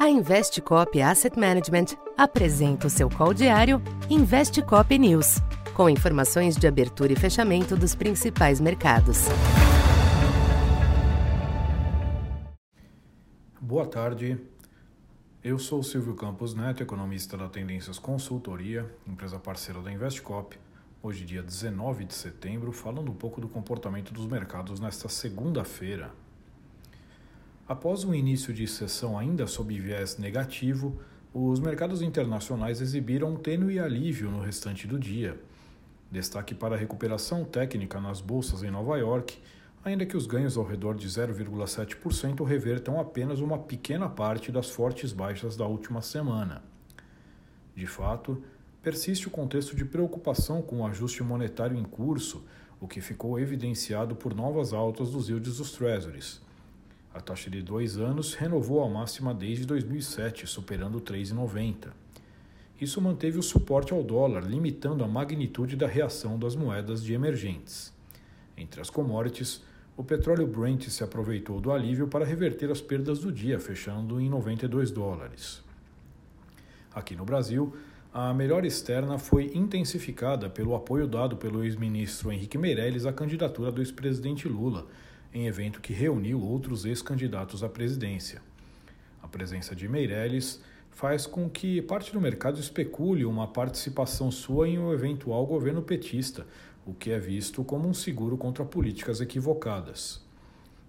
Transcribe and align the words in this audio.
A 0.00 0.08
Investcop 0.08 0.98
Asset 1.02 1.38
Management 1.38 1.94
apresenta 2.16 2.86
o 2.86 2.90
seu 2.90 3.10
call 3.10 3.34
diário 3.34 3.82
Investcop 4.08 4.98
News, 4.98 5.42
com 5.74 5.90
informações 5.90 6.56
de 6.56 6.66
abertura 6.66 7.12
e 7.12 7.16
fechamento 7.16 7.76
dos 7.76 7.94
principais 7.94 8.62
mercados. 8.62 9.26
Boa 13.60 13.84
tarde. 13.84 14.40
Eu 15.44 15.58
sou 15.58 15.82
Silvio 15.82 16.14
Campos 16.14 16.54
Neto, 16.54 16.82
economista 16.82 17.36
da 17.36 17.50
Tendências 17.50 17.98
Consultoria, 17.98 18.90
empresa 19.06 19.38
parceira 19.38 19.82
da 19.82 19.92
Investcop. 19.92 20.58
Hoje, 21.02 21.26
dia 21.26 21.42
19 21.42 22.06
de 22.06 22.14
setembro, 22.14 22.72
falando 22.72 23.10
um 23.10 23.14
pouco 23.14 23.38
do 23.38 23.50
comportamento 23.50 24.14
dos 24.14 24.26
mercados 24.26 24.80
nesta 24.80 25.10
segunda-feira. 25.10 26.10
Após 27.70 28.02
um 28.02 28.12
início 28.12 28.52
de 28.52 28.66
sessão 28.66 29.16
ainda 29.16 29.46
sob 29.46 29.78
viés 29.78 30.18
negativo, 30.18 31.00
os 31.32 31.60
mercados 31.60 32.02
internacionais 32.02 32.80
exibiram 32.80 33.34
um 33.34 33.36
tênue 33.36 33.78
alívio 33.78 34.28
no 34.28 34.40
restante 34.40 34.88
do 34.88 34.98
dia. 34.98 35.40
Destaque 36.10 36.52
para 36.52 36.74
a 36.74 36.76
recuperação 36.76 37.44
técnica 37.44 38.00
nas 38.00 38.20
bolsas 38.20 38.64
em 38.64 38.72
Nova 38.72 38.98
York, 38.98 39.38
ainda 39.84 40.04
que 40.04 40.16
os 40.16 40.26
ganhos 40.26 40.56
ao 40.56 40.64
redor 40.64 40.96
de 40.96 41.06
0,7% 41.06 42.44
revertam 42.44 42.98
apenas 42.98 43.38
uma 43.38 43.56
pequena 43.56 44.08
parte 44.08 44.50
das 44.50 44.68
fortes 44.68 45.12
baixas 45.12 45.56
da 45.56 45.64
última 45.64 46.02
semana. 46.02 46.64
De 47.76 47.86
fato, 47.86 48.42
persiste 48.82 49.28
o 49.28 49.30
contexto 49.30 49.76
de 49.76 49.84
preocupação 49.84 50.60
com 50.60 50.80
o 50.80 50.86
ajuste 50.88 51.22
monetário 51.22 51.78
em 51.78 51.84
curso, 51.84 52.44
o 52.80 52.88
que 52.88 53.00
ficou 53.00 53.38
evidenciado 53.38 54.16
por 54.16 54.34
novas 54.34 54.72
altas 54.72 55.12
dos 55.12 55.28
yields 55.28 55.58
dos 55.58 55.70
Treasuries. 55.70 56.49
A 57.12 57.20
taxa 57.20 57.50
de 57.50 57.60
dois 57.60 57.96
anos 57.98 58.34
renovou 58.34 58.84
a 58.84 58.88
máxima 58.88 59.34
desde 59.34 59.66
2007, 59.66 60.46
superando 60.46 61.00
3,90. 61.00 61.88
Isso 62.80 63.00
manteve 63.00 63.36
o 63.36 63.42
suporte 63.42 63.92
ao 63.92 64.02
dólar, 64.02 64.44
limitando 64.44 65.02
a 65.02 65.08
magnitude 65.08 65.74
da 65.74 65.88
reação 65.88 66.38
das 66.38 66.54
moedas 66.54 67.02
de 67.02 67.12
emergentes. 67.12 67.92
Entre 68.56 68.80
as 68.80 68.88
commodities, 68.88 69.62
o 69.96 70.04
petróleo 70.04 70.46
Brent 70.46 70.88
se 70.88 71.02
aproveitou 71.02 71.60
do 71.60 71.72
alívio 71.72 72.06
para 72.06 72.24
reverter 72.24 72.70
as 72.70 72.80
perdas 72.80 73.18
do 73.18 73.32
dia, 73.32 73.58
fechando 73.58 74.20
em 74.20 74.30
92 74.30 74.90
dólares. 74.90 75.62
Aqui 76.94 77.16
no 77.16 77.24
Brasil, 77.24 77.74
a 78.14 78.32
melhor 78.32 78.64
externa 78.64 79.18
foi 79.18 79.50
intensificada 79.54 80.48
pelo 80.48 80.74
apoio 80.74 81.06
dado 81.06 81.36
pelo 81.36 81.64
ex-ministro 81.64 82.32
Henrique 82.32 82.56
Meirelles 82.56 83.04
à 83.04 83.12
candidatura 83.12 83.70
do 83.70 83.82
ex-presidente 83.82 84.48
Lula, 84.48 84.86
em 85.32 85.46
evento 85.46 85.80
que 85.80 85.92
reuniu 85.92 86.40
outros 86.40 86.84
ex-candidatos 86.84 87.62
à 87.62 87.68
presidência. 87.68 88.42
A 89.22 89.28
presença 89.28 89.74
de 89.74 89.88
Meirelles 89.88 90.60
faz 90.90 91.26
com 91.26 91.48
que 91.48 91.80
parte 91.82 92.12
do 92.12 92.20
mercado 92.20 92.58
especule 92.58 93.24
uma 93.24 93.46
participação 93.46 94.30
sua 94.30 94.68
em 94.68 94.78
um 94.78 94.92
eventual 94.92 95.46
governo 95.46 95.82
petista, 95.82 96.46
o 96.84 96.92
que 96.92 97.10
é 97.10 97.18
visto 97.18 97.62
como 97.62 97.88
um 97.88 97.94
seguro 97.94 98.36
contra 98.36 98.64
políticas 98.64 99.20
equivocadas. 99.20 100.20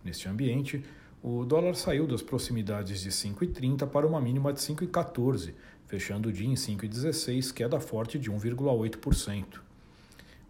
Neste 0.03 0.27
ambiente, 0.27 0.83
o 1.21 1.45
dólar 1.45 1.75
saiu 1.75 2.07
das 2.07 2.21
proximidades 2.21 3.01
de 3.01 3.11
5,30 3.11 3.87
para 3.87 4.07
uma 4.07 4.19
mínima 4.19 4.51
de 4.51 4.59
5,14, 4.59 5.53
fechando 5.85 6.29
o 6.29 6.33
dia 6.33 6.47
em 6.47 6.55
5,16, 6.55 7.53
queda 7.53 7.79
forte 7.79 8.17
de 8.17 8.31
1,8%. 8.31 9.70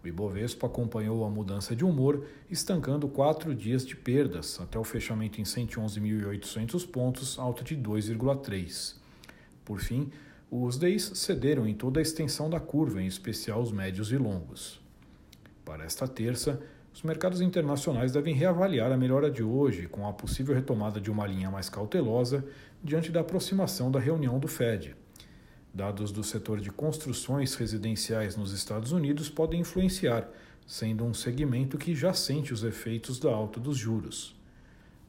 O 0.03 0.07
Ibovespa 0.07 0.65
acompanhou 0.65 1.23
a 1.23 1.29
mudança 1.29 1.75
de 1.75 1.85
humor, 1.85 2.25
estancando 2.49 3.07
quatro 3.07 3.53
dias 3.53 3.85
de 3.85 3.95
perdas, 3.95 4.59
até 4.59 4.79
o 4.79 4.83
fechamento 4.83 5.39
em 5.39 5.43
111.800 5.43 6.89
pontos, 6.89 7.37
alta 7.37 7.63
de 7.63 7.77
2,3%. 7.77 8.95
Por 9.63 9.79
fim, 9.79 10.11
os 10.49 10.77
DEIs 10.77 11.11
cederam 11.15 11.67
em 11.67 11.75
toda 11.75 11.99
a 11.99 12.01
extensão 12.01 12.49
da 12.49 12.59
curva, 12.59 13.01
em 13.01 13.05
especial 13.05 13.61
os 13.61 13.71
médios 13.71 14.11
e 14.11 14.17
longos. 14.17 14.81
Para 15.63 15.85
esta 15.85 16.07
terça, 16.07 16.61
os 16.93 17.03
mercados 17.03 17.39
internacionais 17.39 18.11
devem 18.11 18.33
reavaliar 18.33 18.91
a 18.91 18.97
melhora 18.97 19.29
de 19.29 19.43
hoje, 19.43 19.87
com 19.87 20.05
a 20.07 20.11
possível 20.11 20.53
retomada 20.53 20.99
de 20.99 21.09
uma 21.09 21.25
linha 21.25 21.49
mais 21.49 21.69
cautelosa 21.69 22.43
diante 22.83 23.11
da 23.11 23.21
aproximação 23.21 23.91
da 23.91 23.99
reunião 23.99 24.39
do 24.39 24.47
Fed. 24.47 24.95
Dados 25.73 26.11
do 26.11 26.21
setor 26.21 26.59
de 26.59 26.69
construções 26.69 27.55
residenciais 27.55 28.35
nos 28.35 28.51
Estados 28.51 28.91
Unidos 28.91 29.29
podem 29.29 29.61
influenciar, 29.61 30.29
sendo 30.67 31.05
um 31.05 31.13
segmento 31.13 31.77
que 31.77 31.95
já 31.95 32.13
sente 32.13 32.53
os 32.53 32.63
efeitos 32.63 33.19
da 33.19 33.31
alta 33.31 33.57
dos 33.57 33.77
juros. 33.77 34.35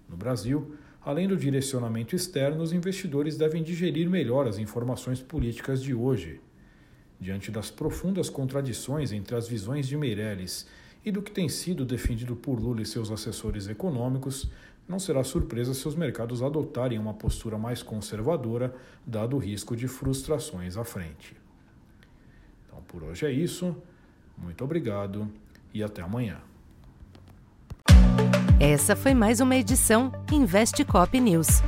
No 0.09 0.17
Brasil, 0.17 0.77
além 1.01 1.27
do 1.27 1.37
direcionamento 1.37 2.15
externo, 2.15 2.62
os 2.62 2.72
investidores 2.72 3.37
devem 3.37 3.62
digerir 3.62 4.09
melhor 4.09 4.47
as 4.47 4.59
informações 4.59 5.21
políticas 5.21 5.83
de 5.83 5.93
hoje. 5.93 6.41
Diante 7.21 7.51
das 7.51 7.71
profundas 7.71 8.31
contradições 8.31 9.11
entre 9.11 9.34
as 9.34 9.49
visões 9.49 9.89
de 9.89 9.97
Meirelles 9.97 10.67
e 11.05 11.11
do 11.11 11.23
que 11.23 11.31
tem 11.31 11.49
sido 11.49 11.85
defendido 11.85 12.37
por 12.37 12.61
Lula 12.61 12.83
e 12.83 12.87
seus 12.87 13.11
assessores 13.11 13.69
econômicos, 13.69 14.51
não 14.89 14.99
será 14.99 15.23
surpresa 15.25 15.75
se 15.75 15.87
os 15.87 15.95
mercados 15.95 16.43
adotarem 16.43 16.99
uma 16.99 17.15
postura 17.15 17.57
mais 17.57 17.83
conservadora, 17.83 18.75
dado 19.07 19.37
o 19.37 19.39
risco 19.39 19.77
de 19.77 19.89
frustrações 19.89 20.77
à 20.77 20.85
frente. 20.85 21.37
Então, 22.67 22.83
por 22.89 23.03
hoje 23.03 23.27
é 23.27 23.33
isso. 23.33 23.77
Muito 24.37 24.63
obrigado 24.65 25.29
e 25.73 25.83
até 25.83 26.03
amanhã. 26.03 26.39
Essa 28.61 28.95
foi 28.95 29.15
mais 29.15 29.41
uma 29.41 29.57
edição 29.57 30.13
Investe 30.31 30.84
Cop 30.84 31.19
News. 31.19 31.63